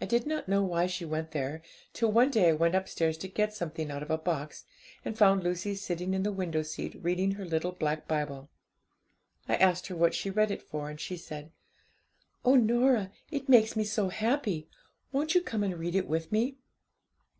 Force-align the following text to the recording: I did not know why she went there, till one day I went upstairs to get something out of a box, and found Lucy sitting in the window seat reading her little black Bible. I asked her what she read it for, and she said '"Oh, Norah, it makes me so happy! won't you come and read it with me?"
I 0.00 0.04
did 0.04 0.26
not 0.26 0.48
know 0.48 0.64
why 0.64 0.88
she 0.88 1.04
went 1.04 1.30
there, 1.30 1.62
till 1.92 2.10
one 2.10 2.28
day 2.32 2.48
I 2.48 2.54
went 2.54 2.74
upstairs 2.74 3.16
to 3.18 3.28
get 3.28 3.54
something 3.54 3.88
out 3.88 4.02
of 4.02 4.10
a 4.10 4.18
box, 4.18 4.64
and 5.04 5.16
found 5.16 5.44
Lucy 5.44 5.76
sitting 5.76 6.12
in 6.12 6.24
the 6.24 6.32
window 6.32 6.62
seat 6.62 6.96
reading 7.04 7.30
her 7.36 7.44
little 7.44 7.70
black 7.70 8.08
Bible. 8.08 8.50
I 9.48 9.54
asked 9.54 9.86
her 9.86 9.94
what 9.94 10.12
she 10.12 10.28
read 10.28 10.50
it 10.50 10.60
for, 10.64 10.90
and 10.90 10.98
she 11.00 11.16
said 11.16 11.52
'"Oh, 12.44 12.56
Norah, 12.56 13.12
it 13.30 13.48
makes 13.48 13.76
me 13.76 13.84
so 13.84 14.08
happy! 14.08 14.66
won't 15.12 15.36
you 15.36 15.40
come 15.40 15.62
and 15.62 15.78
read 15.78 15.94
it 15.94 16.08
with 16.08 16.32
me?" 16.32 16.56